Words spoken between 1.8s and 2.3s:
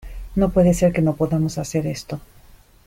esto.